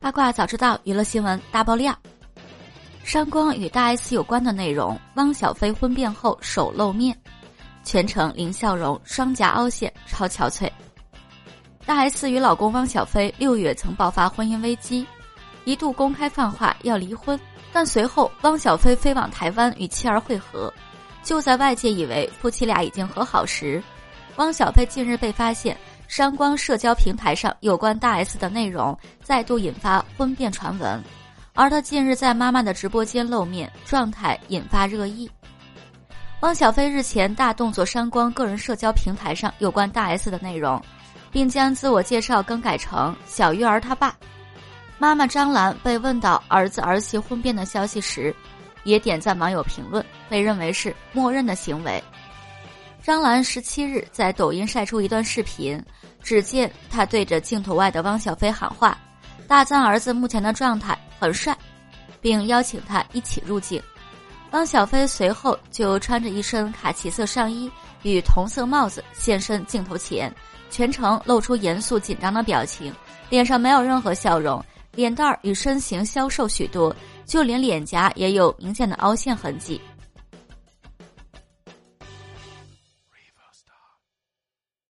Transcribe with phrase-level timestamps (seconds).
[0.00, 1.92] 八卦早知道，娱乐新闻大爆料。
[3.02, 7.16] 山光与大 S 有关的内容：汪小菲婚变后首露面，
[7.82, 10.70] 全程零笑容，双颊凹陷，超憔悴。
[11.84, 15.04] 大 S 与老公汪小菲六月曾爆发婚姻危机，
[15.64, 17.38] 一度公开放话要离婚，
[17.72, 20.72] 但随后汪小菲飞往台湾与妻儿会合。
[21.24, 23.82] 就在外界以为夫妻俩已经和好时，
[24.36, 25.76] 汪小菲近日被发现。
[26.08, 31.00] 删光社交平台上有关大 S 的内容再度引发婚变传闻，
[31.52, 35.30] 而他近日在妈妈的直播间露面，状态引发热议。
[36.40, 40.82] 汪小菲日前大动作删光个人社交平台上有关大 S 的内容，
[41.30, 44.16] 并将自我介绍更改成小鱼儿他爸。
[44.96, 48.34] 妈妈张兰被问到儿子儿媳婚变的消息时，
[48.84, 52.02] 也点赞网友评论，被认为是默认的行为。
[53.08, 55.82] 张兰十七日在抖音晒出一段视频，
[56.22, 58.98] 只见她对着镜头外的汪小菲喊话，
[59.46, 61.56] 大赞儿子目前的状态很帅，
[62.20, 63.82] 并邀请他一起入镜。
[64.50, 67.70] 汪小菲随后就穿着一身卡其色上衣
[68.02, 70.30] 与同色帽子现身镜头前，
[70.68, 72.92] 全程露出严肃紧张的表情，
[73.30, 79.80] 脸上没有任何笑容，脸蛋儿与身形消瘦许多，就连脸颊也有明显的凹陷痕迹。